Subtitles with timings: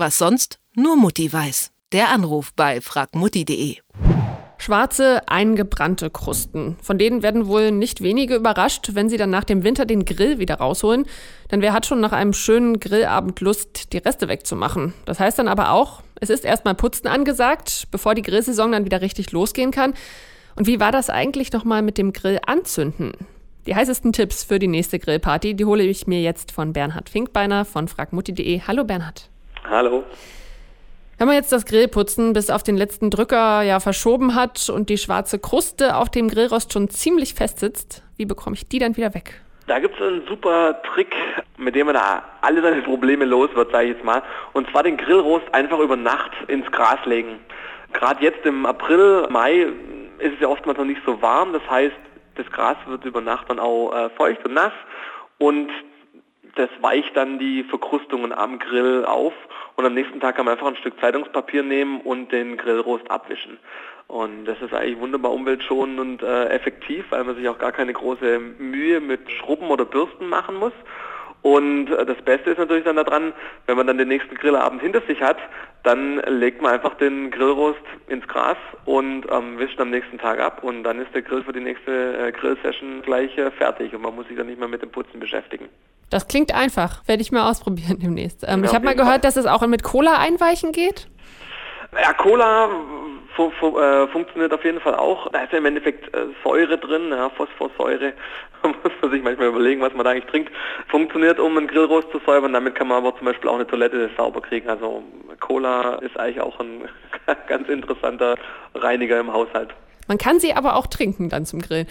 [0.00, 1.72] Was sonst nur Mutti weiß.
[1.92, 3.76] Der Anruf bei fragmutti.de.
[4.56, 6.78] Schwarze, eingebrannte Krusten.
[6.80, 10.38] Von denen werden wohl nicht wenige überrascht, wenn sie dann nach dem Winter den Grill
[10.38, 11.04] wieder rausholen.
[11.50, 14.94] Denn wer hat schon nach einem schönen Grillabend Lust, die Reste wegzumachen?
[15.04, 19.02] Das heißt dann aber auch, es ist erstmal Putzen angesagt, bevor die Grillsaison dann wieder
[19.02, 19.92] richtig losgehen kann.
[20.56, 23.12] Und wie war das eigentlich nochmal mit dem Grill anzünden?
[23.66, 27.66] Die heißesten Tipps für die nächste Grillparty, die hole ich mir jetzt von Bernhard Finkbeiner
[27.66, 28.62] von fragmutti.de.
[28.66, 29.28] Hallo Bernhard.
[29.68, 30.04] Hallo.
[31.18, 34.96] Wenn man jetzt das Grillputzen bis auf den letzten Drücker ja verschoben hat und die
[34.96, 39.12] schwarze Kruste auf dem Grillrost schon ziemlich fest sitzt, wie bekomme ich die dann wieder
[39.12, 39.42] weg?
[39.66, 41.14] Da gibt es einen super Trick,
[41.58, 44.22] mit dem man da alle seine Probleme los wird, sage ich jetzt mal.
[44.54, 47.38] Und zwar den Grillrost einfach über Nacht ins Gras legen.
[47.92, 49.66] Gerade jetzt im April, Mai
[50.18, 51.52] ist es ja oftmals noch nicht so warm.
[51.52, 51.96] Das heißt,
[52.36, 54.72] das Gras wird über Nacht dann auch äh, feucht und nass.
[55.38, 55.70] Und
[56.60, 59.32] das weicht dann die Verkrustungen am Grill auf
[59.76, 63.58] und am nächsten Tag kann man einfach ein Stück Zeitungspapier nehmen und den Grillrost abwischen.
[64.08, 67.94] Und das ist eigentlich wunderbar umweltschonend und äh, effektiv, weil man sich auch gar keine
[67.94, 70.72] große Mühe mit Schrubben oder Bürsten machen muss.
[71.42, 73.32] Und äh, das Beste ist natürlich dann daran,
[73.66, 75.38] wenn man dann den nächsten Grillabend hinter sich hat,
[75.82, 80.62] dann legt man einfach den Grillrost ins Gras und ähm, wischt am nächsten Tag ab
[80.62, 84.14] und dann ist der Grill für die nächste äh, Grillsession gleich äh, fertig und man
[84.14, 85.70] muss sich dann nicht mehr mit dem Putzen beschäftigen.
[86.10, 87.06] Das klingt einfach.
[87.06, 88.44] Werde ich mal ausprobieren demnächst.
[88.46, 89.20] Ähm, ja, ich habe mal gehört, Fall.
[89.20, 91.08] dass es auch mit Cola einweichen geht.
[91.92, 92.68] Ja, Cola
[93.34, 95.30] fu fu äh, funktioniert auf jeden Fall auch.
[95.30, 98.12] Da ist ja im Endeffekt äh, Säure drin, ja, Phosphorsäure.
[98.62, 100.52] Da muss man sich manchmal überlegen, was man da eigentlich trinkt.
[100.88, 102.52] Funktioniert, um einen Grillrost zu säubern.
[102.52, 104.68] Damit kann man aber zum Beispiel auch eine Toilette sauber kriegen.
[104.68, 105.02] Also
[105.40, 106.88] Cola ist eigentlich auch ein
[107.48, 108.36] ganz interessanter
[108.74, 109.70] Reiniger im Haushalt.
[110.10, 111.86] Man kann sie aber auch trinken dann zum Grillen.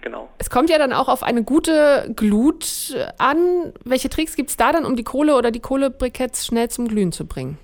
[0.00, 0.30] Genau.
[0.38, 3.74] Es kommt ja dann auch auf eine gute Glut an.
[3.84, 7.12] Welche Tricks gibt es da dann, um die Kohle oder die Kohlebriketts schnell zum Glühen
[7.12, 7.58] zu bringen?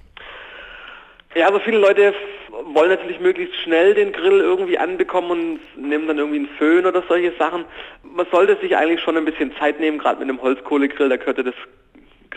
[1.34, 2.12] Ja, also viele Leute
[2.74, 7.02] wollen natürlich möglichst schnell den Grill irgendwie anbekommen und nehmen dann irgendwie einen Föhn oder
[7.08, 7.64] solche Sachen.
[8.02, 11.42] Man sollte sich eigentlich schon ein bisschen Zeit nehmen, gerade mit einem Holzkohlegrill, da ja
[11.42, 11.54] das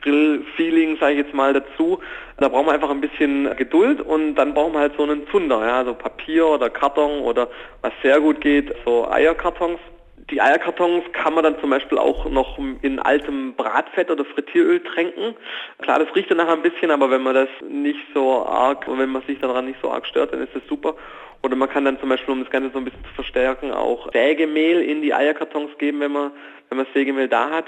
[0.02, 2.00] Grill-Feeling, sage ich jetzt mal, dazu.
[2.38, 5.60] Da brauchen wir einfach ein bisschen Geduld und dann brauchen wir halt so einen Zunder,
[5.66, 7.50] ja, so Papier oder Karton oder
[7.82, 9.80] was sehr gut geht, so Eierkartons.
[10.32, 15.36] Die Eierkartons kann man dann zum Beispiel auch noch in altem Bratfett oder Frittieröl tränken.
[15.82, 19.10] Klar, das riecht dann nachher ein bisschen, aber wenn man das nicht so arg, wenn
[19.10, 20.96] man sich daran nicht so arg stört, dann ist das super.
[21.42, 24.12] Oder man kann dann zum Beispiel, um das Ganze so ein bisschen zu verstärken, auch
[24.12, 26.32] Sägemehl in die Eierkartons geben, wenn man,
[26.70, 27.66] wenn man Sägemehl da hat.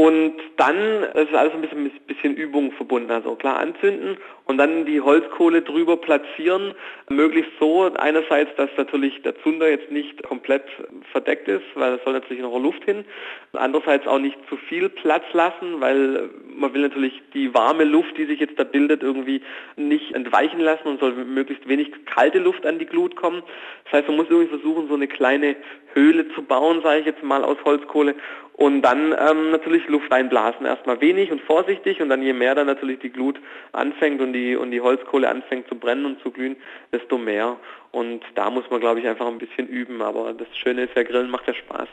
[0.00, 3.10] Und dann ist alles ein bisschen, bisschen Übung verbunden.
[3.10, 4.16] Also klar anzünden
[4.46, 6.72] und dann die Holzkohle drüber platzieren.
[7.10, 10.64] Möglichst so einerseits, dass natürlich der Zunder jetzt nicht komplett
[11.12, 13.04] verdeckt ist, weil es soll natürlich noch Luft hin.
[13.52, 18.24] Andererseits auch nicht zu viel Platz lassen, weil man will natürlich die warme Luft, die
[18.24, 19.42] sich jetzt da bildet, irgendwie
[19.76, 23.42] nicht entweichen lassen und soll möglichst wenig kalte Luft an die Glut kommen.
[23.84, 25.56] Das heißt, man muss irgendwie versuchen, so eine kleine
[25.94, 28.14] Höhle zu bauen, sage ich jetzt mal aus Holzkohle
[28.60, 30.66] und dann ähm, natürlich Luft reinblasen.
[30.66, 33.40] Erstmal wenig und vorsichtig und dann je mehr dann natürlich die Glut
[33.72, 36.56] anfängt und die, und die Holzkohle anfängt zu brennen und zu glühen,
[36.92, 37.56] desto mehr.
[37.90, 40.02] Und da muss man, glaube ich, einfach ein bisschen üben.
[40.02, 41.88] Aber das Schöne ist ja, Grillen macht ja Spaß.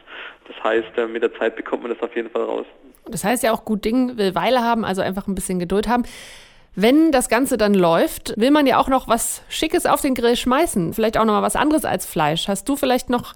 [0.46, 2.66] Das heißt, äh, mit der Zeit bekommt man das auf jeden Fall raus.
[3.06, 6.04] Das heißt ja auch, gut Ding will Weile haben, also einfach ein bisschen Geduld haben.
[6.76, 10.36] Wenn das Ganze dann läuft, will man ja auch noch was Schickes auf den Grill
[10.36, 10.94] schmeißen.
[10.94, 12.50] Vielleicht auch noch mal was anderes als Fleisch.
[12.50, 13.36] Hast du vielleicht noch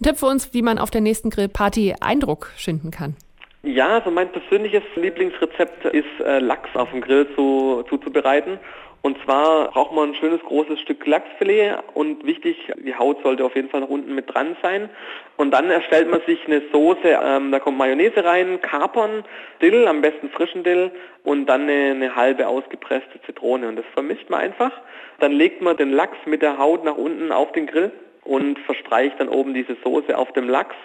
[0.00, 3.16] ein Tipp für uns, wie man auf der nächsten Grillparty Eindruck schinden kann.
[3.62, 8.58] Ja, also mein persönliches Lieblingsrezept ist äh, Lachs auf dem Grill zu, zuzubereiten.
[9.02, 13.56] Und zwar braucht man ein schönes großes Stück Lachsfilet und wichtig, die Haut sollte auf
[13.56, 14.90] jeden Fall nach unten mit dran sein.
[15.36, 19.24] Und dann erstellt man sich eine Soße, ähm, da kommt Mayonnaise rein, Kapern,
[19.62, 20.90] Dill, am besten frischen Dill
[21.24, 23.68] und dann eine, eine halbe ausgepresste Zitrone.
[23.68, 24.72] Und das vermischt man einfach.
[25.18, 27.92] Dann legt man den Lachs mit der Haut nach unten auf den Grill
[28.24, 30.76] und verstreicht dann oben diese Soße auf dem Lachs,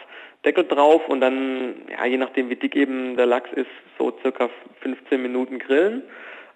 [0.46, 4.50] Deckel drauf und dann, ja, je nachdem wie dick eben der Lachs ist, so circa
[4.82, 6.04] 15 Minuten grillen.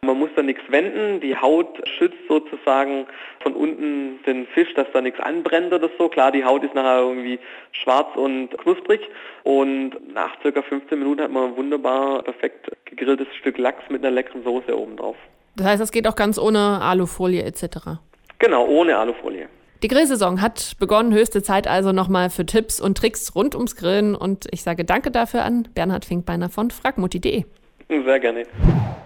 [0.02, 3.06] Man muss da nichts wenden, die Haut schützt sozusagen
[3.42, 6.08] von unten den Fisch, dass da nichts anbrennt oder so.
[6.08, 7.38] Klar, die Haut ist nachher irgendwie
[7.74, 9.02] schwarz und knusprig
[9.44, 14.12] und nach circa 15 Minuten hat man ein wunderbar perfekt gegrilltes Stück Lachs mit einer
[14.12, 15.18] leckeren Soße oben drauf.
[15.56, 18.00] Das heißt, das geht auch ganz ohne Alufolie etc.
[18.40, 19.39] Genau, ohne Alufolie.
[19.82, 24.14] Die Grillsaison hat begonnen, höchste Zeit also nochmal für Tipps und Tricks rund ums Grillen
[24.14, 27.46] und ich sage danke dafür an Bernhard Finkbeiner von fragmutti.de.
[27.88, 28.46] Sehr gerne.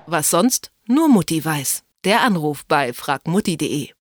[0.08, 1.84] Was sonst nur Mutti weiß.
[2.06, 3.90] Der Anruf bei fragmutti.de.